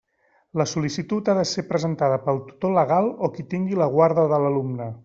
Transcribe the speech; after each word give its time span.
La 0.61 0.65
sol·licitud 0.71 1.29
ha 1.29 1.35
de 1.39 1.43
ser 1.49 1.65
presentada 1.73 2.17
pel 2.25 2.43
tutor 2.49 2.75
legal 2.79 3.13
o 3.29 3.31
qui 3.37 3.49
tingui 3.55 3.79
la 3.83 3.93
guarda 3.99 4.31
de 4.35 4.43
l'alumne. 4.47 4.93